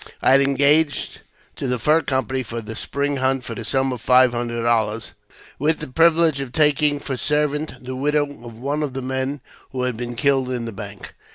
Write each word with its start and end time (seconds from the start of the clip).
I 0.19 0.31
had 0.31 0.41
engaged 0.41 1.19
to 1.57 1.67
the 1.67 1.77
Fur 1.77 2.01
Company 2.01 2.41
for 2.41 2.59
the 2.59 2.75
spring 2.75 3.17
hunt 3.17 3.43
for 3.43 3.53
the 3.53 3.63
sum 3.63 3.93
of 3.93 4.01
five 4.01 4.31
hundred 4.31 4.63
dollars, 4.63 5.13
with 5.59 5.77
the 5.77 5.85
privilege 5.89 6.39
of 6.39 6.51
taking 6.51 6.99
for 6.99 7.15
servant 7.15 7.75
the 7.85 7.95
widow 7.95 8.23
of 8.43 8.57
one 8.57 8.81
of 8.81 8.93
the 8.93 9.03
men 9.03 9.41
who 9.71 9.83
had 9.83 9.97
been 9.97 10.15
killed 10.15 10.49
in 10.49 10.65
the 10.65 10.71
bank. 10.73 11.13